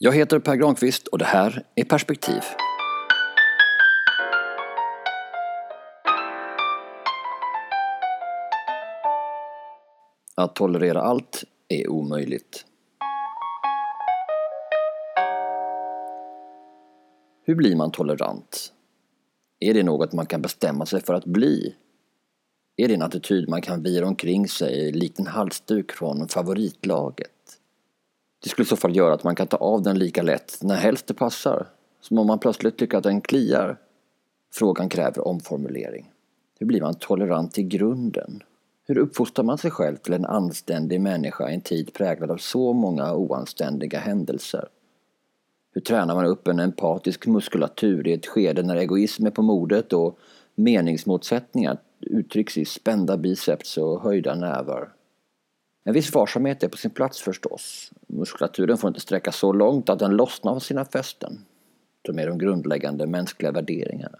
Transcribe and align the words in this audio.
Jag 0.00 0.12
heter 0.12 0.38
Per 0.38 0.56
Granqvist 0.56 1.06
och 1.06 1.18
det 1.18 1.24
här 1.24 1.62
är 1.74 1.84
Perspektiv. 1.84 2.42
Att 10.34 10.54
tolerera 10.54 11.02
allt 11.02 11.44
är 11.68 11.88
omöjligt. 11.88 12.64
Hur 17.44 17.54
blir 17.54 17.76
man 17.76 17.90
tolerant? 17.90 18.72
Är 19.60 19.74
det 19.74 19.82
något 19.82 20.12
man 20.12 20.26
kan 20.26 20.42
bestämma 20.42 20.86
sig 20.86 21.00
för 21.00 21.14
att 21.14 21.24
bli? 21.24 21.74
Är 22.76 22.88
det 22.88 22.94
en 22.94 23.02
attityd 23.02 23.48
man 23.48 23.62
kan 23.62 23.82
vira 23.82 24.06
omkring 24.06 24.48
sig 24.48 24.92
likt 24.92 25.18
en 25.18 25.26
halsduk 25.26 25.92
från 25.92 26.28
favoritlaget? 26.28 27.37
Det 28.42 28.48
skulle 28.48 28.64
i 28.64 28.68
så 28.68 28.76
fall 28.76 28.96
göra 28.96 29.14
att 29.14 29.24
man 29.24 29.34
kan 29.34 29.46
ta 29.46 29.56
av 29.56 29.82
den 29.82 29.98
lika 29.98 30.22
lätt 30.22 30.58
när 30.62 30.76
helst 30.76 31.06
det 31.06 31.14
passar. 31.14 31.66
Som 32.00 32.18
om 32.18 32.26
man 32.26 32.38
plötsligt 32.38 32.76
tycker 32.76 32.98
att 32.98 33.04
den 33.04 33.20
kliar. 33.20 33.78
Frågan 34.52 34.88
kräver 34.88 35.28
omformulering. 35.28 36.12
Hur 36.58 36.66
blir 36.66 36.80
man 36.80 36.94
tolerant 36.94 37.58
i 37.58 37.62
grunden? 37.62 38.42
Hur 38.86 38.98
uppfostrar 38.98 39.44
man 39.44 39.58
sig 39.58 39.70
själv 39.70 39.96
till 39.96 40.12
en 40.12 40.24
anständig 40.24 41.00
människa 41.00 41.50
i 41.50 41.54
en 41.54 41.60
tid 41.60 41.92
präglad 41.92 42.30
av 42.30 42.36
så 42.36 42.72
många 42.72 43.14
oanständiga 43.14 43.98
händelser? 43.98 44.68
Hur 45.74 45.80
tränar 45.80 46.14
man 46.14 46.24
upp 46.24 46.48
en 46.48 46.60
empatisk 46.60 47.26
muskulatur 47.26 48.08
i 48.08 48.12
ett 48.12 48.26
skede 48.26 48.62
när 48.62 48.76
egoism 48.76 49.26
är 49.26 49.30
på 49.30 49.42
modet 49.42 49.92
och 49.92 50.18
meningsmotsättningar 50.54 51.78
uttrycks 52.00 52.58
i 52.58 52.64
spända 52.64 53.16
biceps 53.16 53.78
och 53.78 54.02
höjda 54.02 54.34
nävar? 54.34 54.92
En 55.84 55.94
viss 55.94 56.14
varsamhet 56.14 56.62
är 56.62 56.68
på 56.68 56.76
sin 56.76 56.90
plats 56.90 57.20
förstås. 57.20 57.92
Muskulaturen 58.06 58.78
får 58.78 58.88
inte 58.88 59.00
sträcka 59.00 59.32
så 59.32 59.52
långt 59.52 59.88
att 59.88 59.98
den 59.98 60.16
lossnar 60.16 60.52
av 60.52 60.60
sina 60.60 60.84
fästen. 60.84 61.44
De 62.02 62.18
är 62.18 62.26
de 62.26 62.38
grundläggande 62.38 63.06
mänskliga 63.06 63.52
värderingarna. 63.52 64.18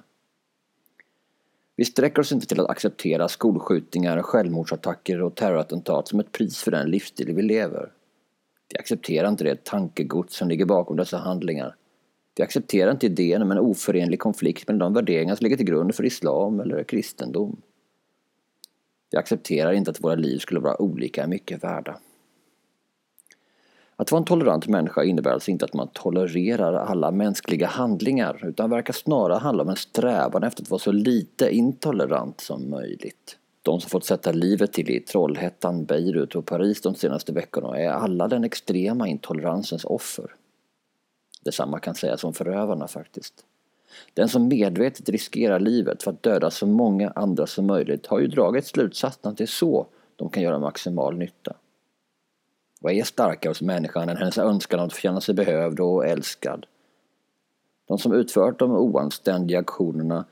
Vi 1.76 1.84
sträcker 1.84 2.20
oss 2.20 2.32
inte 2.32 2.46
till 2.46 2.60
att 2.60 2.70
acceptera 2.70 3.28
skolskjutningar, 3.28 4.22
självmordsattacker 4.22 5.22
och 5.22 5.34
terrorattentat 5.34 6.08
som 6.08 6.20
ett 6.20 6.32
pris 6.32 6.62
för 6.62 6.70
den 6.70 6.90
livsstil 6.90 7.34
vi 7.34 7.42
lever. 7.42 7.92
Vi 8.72 8.78
accepterar 8.78 9.28
inte 9.28 9.44
det 9.44 9.64
tankegods 9.64 10.36
som 10.36 10.48
ligger 10.48 10.64
bakom 10.64 10.96
dessa 10.96 11.16
handlingar. 11.16 11.76
Vi 12.36 12.42
accepterar 12.42 12.90
inte 12.90 13.06
idén 13.06 13.42
om 13.42 13.50
en 13.50 13.58
oförenlig 13.58 14.18
konflikt 14.18 14.68
med 14.68 14.78
de 14.78 14.94
värderingar 14.94 15.34
som 15.34 15.44
ligger 15.44 15.56
till 15.56 15.66
grund 15.66 15.94
för 15.94 16.04
islam 16.04 16.60
eller 16.60 16.84
kristendom. 16.84 17.62
Vi 19.10 19.18
accepterar 19.18 19.72
inte 19.72 19.90
att 19.90 20.04
våra 20.04 20.14
liv 20.14 20.38
skulle 20.38 20.60
vara 20.60 20.82
olika 20.82 21.26
mycket 21.26 21.64
värda. 21.64 21.98
Att 23.96 24.12
vara 24.12 24.18
en 24.18 24.24
tolerant 24.24 24.68
människa 24.68 25.04
innebär 25.04 25.30
alltså 25.30 25.50
inte 25.50 25.64
att 25.64 25.74
man 25.74 25.88
tolererar 25.88 26.72
alla 26.72 27.10
mänskliga 27.10 27.66
handlingar 27.66 28.48
utan 28.48 28.70
verkar 28.70 28.92
snarare 28.92 29.38
handla 29.38 29.62
om 29.62 29.68
en 29.68 29.76
strävan 29.76 30.42
efter 30.42 30.62
att 30.62 30.70
vara 30.70 30.78
så 30.78 30.92
lite 30.92 31.50
intolerant 31.50 32.40
som 32.40 32.70
möjligt. 32.70 33.38
De 33.62 33.80
som 33.80 33.90
fått 33.90 34.04
sätta 34.04 34.32
livet 34.32 34.72
till 34.72 34.90
i 34.90 35.00
Trollhättan, 35.00 35.84
Beirut 35.84 36.34
och 36.34 36.46
Paris 36.46 36.80
de 36.80 36.94
senaste 36.94 37.32
veckorna 37.32 37.78
är 37.78 37.88
alla 37.88 38.28
den 38.28 38.44
extrema 38.44 39.08
intoleransens 39.08 39.84
offer. 39.84 40.34
Detsamma 41.44 41.78
kan 41.78 41.94
sägas 41.94 42.24
om 42.24 42.34
förövarna 42.34 42.88
faktiskt. 42.88 43.44
Den 44.14 44.28
som 44.28 44.48
medvetet 44.48 45.08
riskerar 45.08 45.60
livet 45.60 46.02
för 46.02 46.10
att 46.10 46.22
döda 46.22 46.50
så 46.50 46.66
många 46.66 47.10
andra 47.10 47.46
som 47.46 47.66
möjligt 47.66 48.06
har 48.06 48.20
ju 48.20 48.26
dragit 48.26 48.66
slutsatsen 48.66 49.30
att 49.30 49.38
det 49.38 49.44
är 49.44 49.46
så 49.46 49.86
de 50.16 50.28
kan 50.28 50.42
göra 50.42 50.58
maximal 50.58 51.16
nytta. 51.16 51.52
Vad 52.80 52.92
är 52.92 53.04
starkare 53.04 53.50
hos 53.50 53.62
människan 53.62 54.08
än 54.08 54.16
hennes 54.16 54.38
önskan 54.38 54.80
att 54.80 54.92
få 54.92 55.00
känna 55.00 55.20
sig 55.20 55.34
behövd 55.34 55.80
och 55.80 56.06
älskad? 56.06 56.66
De 57.88 57.98
som 57.98 58.12
utfört 58.12 58.58
de 58.58 58.72
oanständiga 58.72 59.58
aktionerna 59.58 60.24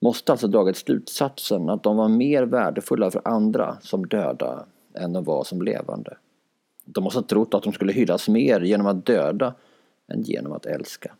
måste 0.00 0.32
alltså 0.32 0.48
dragit 0.48 0.76
slutsatsen 0.76 1.68
att 1.68 1.82
de 1.82 1.96
var 1.96 2.08
mer 2.08 2.42
värdefulla 2.42 3.10
för 3.10 3.22
andra 3.24 3.78
som 3.80 4.06
döda 4.06 4.66
än 4.94 5.12
de 5.12 5.24
var 5.24 5.44
som 5.44 5.62
levande. 5.62 6.16
De 6.84 7.04
måste 7.04 7.18
ha 7.18 7.26
trott 7.26 7.54
att 7.54 7.62
de 7.62 7.72
skulle 7.72 7.92
hyllas 7.92 8.28
mer 8.28 8.60
genom 8.60 8.86
att 8.86 9.06
döda 9.06 9.54
än 10.08 10.22
genom 10.22 10.52
att 10.52 10.66
älska. 10.66 11.14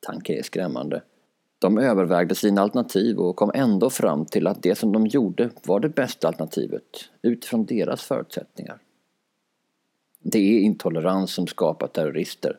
Tanken 0.00 0.38
är 0.38 0.42
skrämmande. 0.42 1.02
De 1.58 1.78
övervägde 1.78 2.34
sina 2.34 2.60
alternativ 2.60 3.18
och 3.18 3.36
kom 3.36 3.50
ändå 3.54 3.90
fram 3.90 4.24
till 4.24 4.46
att 4.46 4.62
det 4.62 4.74
som 4.74 4.92
de 4.92 5.06
gjorde 5.06 5.50
var 5.66 5.80
det 5.80 5.88
bästa 5.88 6.28
alternativet 6.28 7.10
utifrån 7.22 7.64
deras 7.64 8.02
förutsättningar. 8.02 8.78
Det 10.22 10.38
är 10.38 10.60
intolerans 10.60 11.34
som 11.34 11.46
skapar 11.46 11.86
terrorister, 11.86 12.58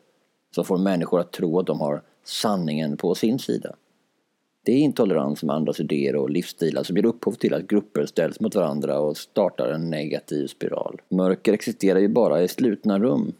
som 0.54 0.64
får 0.64 0.78
människor 0.78 1.20
att 1.20 1.32
tro 1.32 1.58
att 1.58 1.66
de 1.66 1.80
har 1.80 2.02
sanningen 2.24 2.96
på 2.96 3.14
sin 3.14 3.38
sida. 3.38 3.74
Det 4.64 4.72
är 4.72 4.78
intolerans 4.78 5.42
med 5.42 5.56
andras 5.56 5.80
idéer 5.80 6.16
och 6.16 6.30
livsstilar 6.30 6.82
som 6.82 6.96
ger 6.96 7.06
upphov 7.06 7.32
till 7.32 7.54
att 7.54 7.66
grupper 7.66 8.06
ställs 8.06 8.40
mot 8.40 8.54
varandra 8.54 8.98
och 9.00 9.16
startar 9.16 9.68
en 9.68 9.90
negativ 9.90 10.46
spiral. 10.46 11.00
Mörker 11.08 11.52
existerar 11.52 11.98
ju 11.98 12.08
bara 12.08 12.42
i 12.42 12.48
slutna 12.48 12.98
rum. 12.98 13.32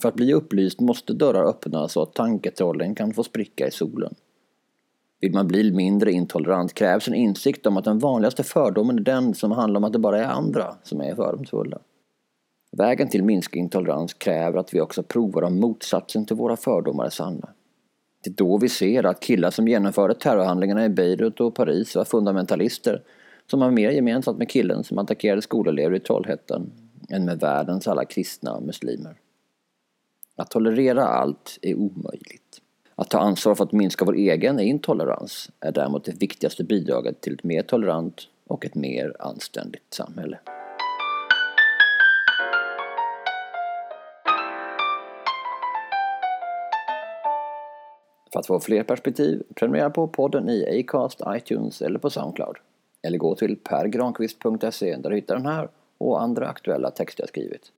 För 0.00 0.08
att 0.08 0.14
bli 0.14 0.34
upplyst 0.34 0.80
måste 0.80 1.12
dörrar 1.12 1.44
öppnas 1.44 1.92
så 1.92 2.02
att 2.02 2.14
tanketrollen 2.14 2.94
kan 2.94 3.12
få 3.12 3.22
spricka 3.22 3.66
i 3.66 3.70
solen. 3.70 4.14
Vill 5.20 5.32
man 5.32 5.48
bli 5.48 5.72
mindre 5.72 6.12
intolerant 6.12 6.74
krävs 6.74 7.08
en 7.08 7.14
insikt 7.14 7.66
om 7.66 7.76
att 7.76 7.84
den 7.84 7.98
vanligaste 7.98 8.42
fördomen 8.42 8.98
är 8.98 9.02
den 9.02 9.34
som 9.34 9.50
handlar 9.50 9.78
om 9.78 9.84
att 9.84 9.92
det 9.92 9.98
bara 9.98 10.24
är 10.24 10.28
andra 10.28 10.74
som 10.82 11.00
är 11.00 11.14
fördomsfulla. 11.14 11.78
Vägen 12.76 13.08
till 13.08 13.24
minskad 13.24 13.58
intolerans 13.58 14.14
kräver 14.14 14.58
att 14.58 14.74
vi 14.74 14.80
också 14.80 15.02
provar 15.02 15.42
om 15.42 15.60
motsatsen 15.60 16.26
till 16.26 16.36
våra 16.36 16.56
fördomar 16.56 17.06
är 17.06 17.10
sanna. 17.10 17.48
Det 18.24 18.30
är 18.30 18.34
då 18.34 18.58
vi 18.58 18.68
ser 18.68 19.06
att 19.06 19.20
killar 19.20 19.50
som 19.50 19.68
genomförde 19.68 20.14
terrorhandlingarna 20.14 20.84
i 20.84 20.88
Beirut 20.88 21.40
och 21.40 21.54
Paris 21.54 21.96
var 21.96 22.04
fundamentalister 22.04 23.02
som 23.50 23.60
har 23.60 23.70
mer 23.70 23.90
gemensamt 23.90 24.38
med 24.38 24.50
killen 24.50 24.84
som 24.84 24.98
attackerade 24.98 25.42
skolelever 25.42 25.96
i 25.96 26.00
Trollhättan 26.00 26.72
än 27.08 27.24
med 27.24 27.40
världens 27.40 27.88
alla 27.88 28.04
kristna 28.04 28.60
muslimer. 28.60 29.16
Att 30.42 30.50
tolerera 30.50 31.04
allt 31.04 31.58
är 31.62 31.74
omöjligt. 31.74 32.60
Att 32.94 33.10
ta 33.10 33.18
ansvar 33.18 33.54
för 33.54 33.64
att 33.64 33.72
minska 33.72 34.04
vår 34.04 34.14
egen 34.14 34.60
intolerans 34.60 35.50
är 35.60 35.72
däremot 35.72 36.04
det 36.04 36.20
viktigaste 36.20 36.64
bidraget 36.64 37.20
till 37.20 37.34
ett 37.34 37.44
mer 37.44 37.62
tolerant 37.62 38.28
och 38.46 38.64
ett 38.64 38.74
mer 38.74 39.16
anständigt 39.18 39.94
samhälle. 39.94 40.38
För 48.32 48.40
att 48.40 48.46
få 48.46 48.60
fler 48.60 48.82
perspektiv, 48.82 49.42
prenumerera 49.54 49.90
på 49.90 50.08
podden 50.08 50.48
i 50.48 50.80
Acast, 50.80 51.20
iTunes 51.28 51.82
eller 51.82 51.98
på 51.98 52.10
Soundcloud. 52.10 52.56
Eller 53.02 53.18
gå 53.18 53.34
till 53.34 53.56
pergranqvist.se 53.56 54.96
där 54.96 55.10
du 55.10 55.16
hittar 55.16 55.36
den 55.36 55.46
här 55.46 55.68
och 55.98 56.22
andra 56.22 56.48
aktuella 56.48 56.90
texter 56.90 57.22
jag 57.22 57.28
skrivit. 57.28 57.72